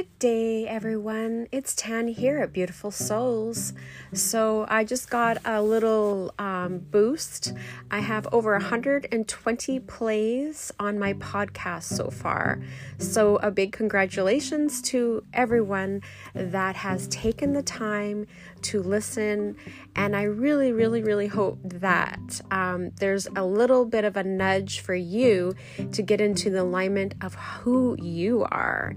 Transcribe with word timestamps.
Good 0.00 0.18
day, 0.18 0.66
everyone. 0.66 1.46
It's 1.52 1.74
Tan 1.74 2.08
here 2.08 2.38
at 2.38 2.54
Beautiful 2.54 2.90
Souls. 2.90 3.74
So, 4.14 4.64
I 4.66 4.82
just 4.82 5.10
got 5.10 5.36
a 5.44 5.60
little 5.60 6.32
um, 6.38 6.78
boost. 6.78 7.52
I 7.90 7.98
have 7.98 8.26
over 8.32 8.52
120 8.52 9.80
plays 9.80 10.72
on 10.80 10.98
my 10.98 11.12
podcast 11.12 11.82
so 11.82 12.08
far. 12.08 12.62
So, 12.96 13.36
a 13.42 13.50
big 13.50 13.72
congratulations 13.72 14.80
to 14.82 15.22
everyone 15.34 16.00
that 16.32 16.76
has 16.76 17.06
taken 17.08 17.52
the 17.52 17.62
time 17.62 18.26
to 18.62 18.82
listen. 18.82 19.54
And 19.94 20.16
I 20.16 20.22
really, 20.22 20.72
really, 20.72 21.02
really 21.02 21.26
hope 21.26 21.58
that 21.62 22.40
um, 22.50 22.92
there's 23.00 23.28
a 23.36 23.44
little 23.44 23.84
bit 23.84 24.06
of 24.06 24.16
a 24.16 24.24
nudge 24.24 24.80
for 24.80 24.94
you 24.94 25.54
to 25.92 26.00
get 26.00 26.22
into 26.22 26.48
the 26.48 26.62
alignment 26.62 27.16
of 27.20 27.34
who 27.34 27.98
you 28.00 28.46
are. 28.50 28.94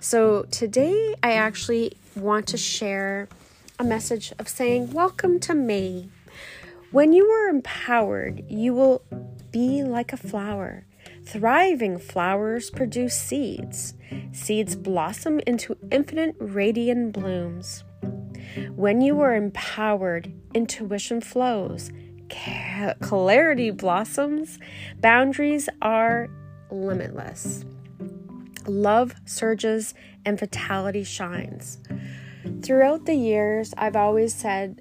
So 0.00 0.45
today 0.50 1.14
I 1.22 1.32
actually 1.32 1.96
want 2.14 2.46
to 2.48 2.56
share 2.56 3.28
a 3.78 3.84
message 3.84 4.32
of 4.38 4.48
saying, 4.48 4.92
Welcome 4.92 5.40
to 5.40 5.54
May. 5.54 6.08
When 6.92 7.12
you 7.12 7.26
are 7.26 7.48
empowered, 7.48 8.44
you 8.48 8.74
will 8.74 9.02
be 9.50 9.82
like 9.82 10.12
a 10.12 10.16
flower. 10.16 10.86
Thriving 11.24 11.98
flowers 11.98 12.70
produce 12.70 13.16
seeds. 13.16 13.94
Seeds 14.32 14.76
blossom 14.76 15.40
into 15.46 15.76
infinite 15.90 16.36
radiant 16.38 17.12
blooms. 17.12 17.84
When 18.74 19.00
you 19.00 19.20
are 19.20 19.34
empowered, 19.34 20.32
intuition 20.54 21.20
flows, 21.20 21.90
clarity 23.00 23.70
blossoms, 23.70 24.58
boundaries 25.00 25.68
are 25.82 26.28
limitless 26.70 27.64
love 28.68 29.14
surges 29.24 29.94
and 30.24 30.38
vitality 30.38 31.04
shines. 31.04 31.78
Throughout 32.62 33.06
the 33.06 33.14
years, 33.14 33.74
I've 33.76 33.96
always 33.96 34.34
said 34.34 34.80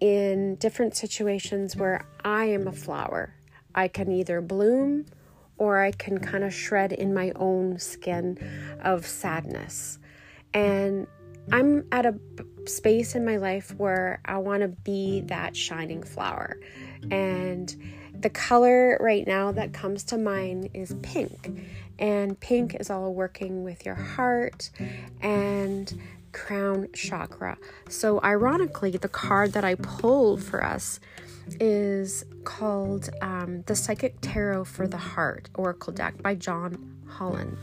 in 0.00 0.56
different 0.56 0.96
situations 0.96 1.76
where 1.76 2.06
I 2.24 2.46
am 2.46 2.66
a 2.66 2.72
flower, 2.72 3.34
I 3.74 3.88
can 3.88 4.10
either 4.10 4.40
bloom 4.40 5.06
or 5.58 5.80
I 5.80 5.92
can 5.92 6.18
kind 6.18 6.42
of 6.42 6.52
shred 6.52 6.92
in 6.92 7.14
my 7.14 7.32
own 7.36 7.78
skin 7.78 8.38
of 8.82 9.06
sadness. 9.06 9.98
And 10.52 11.06
I'm 11.50 11.86
at 11.92 12.06
a 12.06 12.14
space 12.66 13.14
in 13.14 13.24
my 13.24 13.36
life 13.36 13.74
where 13.76 14.20
I 14.24 14.38
want 14.38 14.62
to 14.62 14.68
be 14.68 15.22
that 15.22 15.56
shining 15.56 16.02
flower. 16.02 16.58
And 17.10 17.74
the 18.18 18.30
color 18.30 18.96
right 19.00 19.26
now 19.26 19.52
that 19.52 19.72
comes 19.72 20.04
to 20.04 20.18
mind 20.18 20.70
is 20.74 20.94
pink. 21.02 21.66
And 21.98 22.38
pink 22.38 22.76
is 22.78 22.90
all 22.90 23.12
working 23.14 23.64
with 23.64 23.84
your 23.84 23.94
heart 23.94 24.70
and 25.20 26.00
crown 26.32 26.88
chakra. 26.94 27.58
So, 27.88 28.20
ironically, 28.22 28.92
the 28.92 29.08
card 29.08 29.52
that 29.52 29.64
I 29.64 29.74
pulled 29.74 30.42
for 30.42 30.64
us 30.64 31.00
is 31.60 32.24
called 32.44 33.10
um, 33.20 33.62
the 33.66 33.76
Psychic 33.76 34.16
Tarot 34.20 34.64
for 34.64 34.86
the 34.86 34.96
Heart 34.96 35.50
Oracle 35.54 35.92
deck 35.92 36.22
by 36.22 36.34
John 36.34 37.02
Holland. 37.06 37.58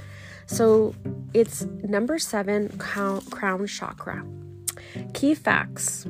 So, 0.49 0.95
it's 1.33 1.65
number 1.83 2.17
seven, 2.17 2.75
crown 2.79 3.67
chakra. 3.67 4.25
Key 5.13 5.35
facts 5.35 6.07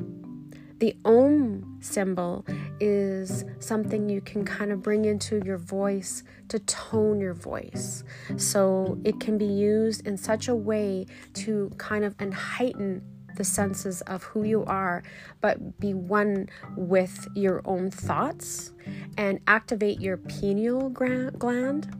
the 0.80 0.96
Om 1.04 1.76
symbol 1.82 2.46
is 2.80 3.44
something 3.58 4.08
you 4.08 4.22
can 4.22 4.46
kind 4.46 4.72
of 4.72 4.82
bring 4.82 5.04
into 5.04 5.42
your 5.44 5.58
voice 5.58 6.24
to 6.48 6.58
tone 6.60 7.20
your 7.20 7.34
voice. 7.34 8.02
So 8.38 8.98
it 9.04 9.20
can 9.20 9.36
be 9.36 9.44
used 9.44 10.06
in 10.06 10.16
such 10.16 10.48
a 10.48 10.54
way 10.54 11.06
to 11.34 11.70
kind 11.76 12.02
of 12.02 12.14
and 12.18 12.32
heighten 12.32 13.02
the 13.36 13.44
senses 13.44 14.00
of 14.02 14.22
who 14.24 14.42
you 14.42 14.64
are, 14.64 15.02
but 15.42 15.78
be 15.78 15.92
one 15.92 16.48
with 16.76 17.28
your 17.34 17.60
own 17.66 17.90
thoughts 17.90 18.72
and 19.18 19.38
activate 19.46 20.00
your 20.00 20.16
pineal 20.16 20.88
gland. 20.88 21.94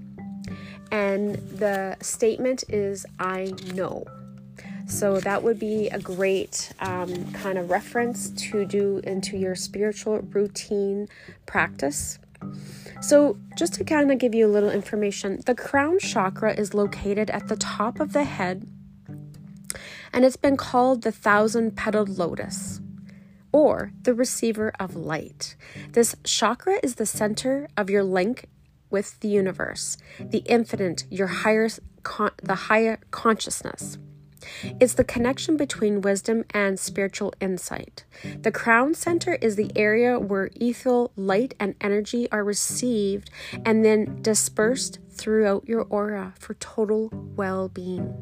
And 0.90 1.36
the 1.58 1.96
statement 2.00 2.64
is, 2.68 3.06
I 3.18 3.52
know. 3.74 4.04
So 4.86 5.20
that 5.20 5.42
would 5.42 5.60
be 5.60 5.88
a 5.88 6.00
great 6.00 6.72
um, 6.80 7.32
kind 7.32 7.58
of 7.58 7.70
reference 7.70 8.30
to 8.50 8.64
do 8.64 9.00
into 9.04 9.36
your 9.36 9.54
spiritual 9.54 10.18
routine 10.18 11.08
practice. 11.46 12.18
So, 13.00 13.38
just 13.56 13.74
to 13.74 13.84
kind 13.84 14.10
of 14.10 14.18
give 14.18 14.34
you 14.34 14.46
a 14.46 14.48
little 14.48 14.70
information, 14.70 15.40
the 15.46 15.54
crown 15.54 15.98
chakra 15.98 16.54
is 16.54 16.74
located 16.74 17.30
at 17.30 17.48
the 17.48 17.56
top 17.56 18.00
of 18.00 18.12
the 18.12 18.24
head 18.24 18.66
and 20.12 20.24
it's 20.24 20.36
been 20.36 20.56
called 20.56 21.02
the 21.02 21.12
thousand 21.12 21.76
petaled 21.76 22.18
lotus 22.18 22.80
or 23.52 23.92
the 24.02 24.14
receiver 24.14 24.72
of 24.78 24.94
light. 24.94 25.56
This 25.92 26.14
chakra 26.24 26.78
is 26.82 26.96
the 26.96 27.06
center 27.06 27.68
of 27.76 27.90
your 27.90 28.04
link 28.04 28.48
with 28.90 29.18
the 29.20 29.28
universe, 29.28 29.96
the 30.18 30.42
infinite, 30.46 31.04
your 31.10 31.28
higher 31.28 31.68
con- 32.02 32.32
the 32.42 32.54
higher 32.54 32.98
consciousness. 33.10 33.98
It's 34.80 34.94
the 34.94 35.04
connection 35.04 35.56
between 35.56 36.00
wisdom 36.00 36.44
and 36.50 36.78
spiritual 36.78 37.34
insight. 37.40 38.04
The 38.40 38.50
crown 38.50 38.94
center 38.94 39.34
is 39.34 39.56
the 39.56 39.70
area 39.76 40.18
where 40.18 40.50
ethereal 40.56 41.12
light 41.16 41.54
and 41.60 41.74
energy 41.80 42.30
are 42.32 42.44
received 42.44 43.30
and 43.64 43.84
then 43.84 44.22
dispersed 44.22 44.98
throughout 45.10 45.68
your 45.68 45.82
aura 45.82 46.34
for 46.38 46.54
total 46.54 47.10
well 47.36 47.68
being. 47.68 48.14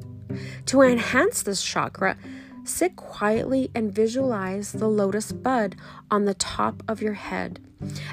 To 0.66 0.82
enhance 0.82 1.42
this 1.42 1.62
chakra, 1.62 2.16
sit 2.68 2.96
quietly 2.96 3.70
and 3.74 3.92
visualize 3.92 4.72
the 4.72 4.88
lotus 4.88 5.32
bud 5.32 5.76
on 6.10 6.24
the 6.24 6.34
top 6.34 6.82
of 6.86 7.02
your 7.02 7.14
head. 7.14 7.60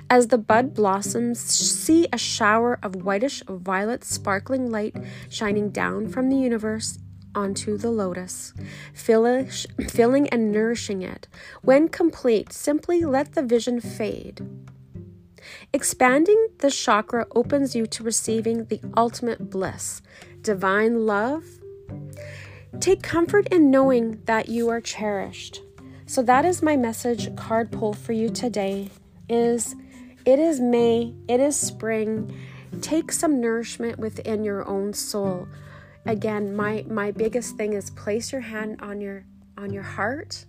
As 0.09 0.27
the 0.27 0.37
bud 0.37 0.73
blossoms, 0.73 1.39
see 1.39 2.07
a 2.13 2.17
shower 2.17 2.79
of 2.83 3.03
whitish 3.03 3.43
violet 3.49 4.03
sparkling 4.03 4.69
light 4.69 4.95
shining 5.29 5.69
down 5.69 6.07
from 6.07 6.29
the 6.29 6.37
universe 6.37 6.99
onto 7.33 7.77
the 7.77 7.91
lotus, 7.91 8.53
filling 8.93 10.29
and 10.29 10.51
nourishing 10.51 11.01
it. 11.01 11.27
When 11.61 11.89
complete, 11.89 12.53
simply 12.53 13.03
let 13.03 13.33
the 13.33 13.43
vision 13.43 13.81
fade. 13.81 14.47
Expanding 15.73 16.47
the 16.59 16.71
chakra 16.71 17.27
opens 17.35 17.75
you 17.75 17.85
to 17.87 18.03
receiving 18.03 18.65
the 18.65 18.79
ultimate 18.95 19.49
bliss, 19.49 20.01
divine 20.41 21.05
love. 21.05 21.43
Take 22.79 23.01
comfort 23.01 23.47
in 23.47 23.71
knowing 23.71 24.21
that 24.25 24.49
you 24.49 24.69
are 24.69 24.81
cherished. 24.81 25.61
So 26.05 26.21
that 26.23 26.45
is 26.45 26.61
my 26.61 26.77
message 26.77 27.35
card 27.35 27.71
pull 27.71 27.93
for 27.93 28.13
you 28.13 28.29
today 28.29 28.89
is 29.27 29.75
it 30.25 30.39
is 30.39 30.59
May, 30.59 31.13
it 31.27 31.39
is 31.39 31.59
spring. 31.59 32.35
Take 32.81 33.11
some 33.11 33.41
nourishment 33.41 33.97
within 33.97 34.43
your 34.43 34.67
own 34.67 34.93
soul 34.93 35.47
again 36.05 36.55
my 36.55 36.85
my 36.87 37.11
biggest 37.11 37.57
thing 37.57 37.73
is 37.73 37.89
place 37.91 38.31
your 38.31 38.41
hand 38.41 38.79
on 38.81 39.01
your 39.01 39.25
on 39.57 39.71
your 39.71 39.83
heart 39.83 40.45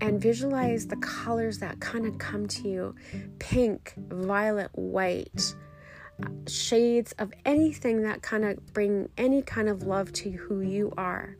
and 0.00 0.20
visualize 0.20 0.86
the 0.86 0.96
colors 0.96 1.58
that 1.58 1.78
kind 1.80 2.06
of 2.06 2.18
come 2.18 2.46
to 2.46 2.68
you 2.68 2.94
pink 3.38 3.94
violet 4.08 4.70
white 4.74 5.54
shades 6.48 7.12
of 7.18 7.32
anything 7.44 8.02
that 8.02 8.22
kind 8.22 8.44
of 8.44 8.72
bring 8.72 9.08
any 9.16 9.42
kind 9.42 9.68
of 9.68 9.82
love 9.82 10.12
to 10.12 10.30
who 10.30 10.60
you 10.60 10.92
are 10.96 11.36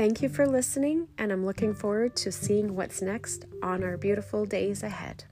thank 0.00 0.22
you 0.22 0.30
for 0.30 0.46
listening 0.46 1.06
and 1.18 1.30
i'm 1.30 1.44
looking 1.44 1.74
forward 1.74 2.16
to 2.16 2.32
seeing 2.32 2.74
what's 2.74 3.02
next 3.02 3.44
on 3.62 3.84
our 3.84 3.98
beautiful 3.98 4.46
days 4.46 4.82
ahead 4.82 5.24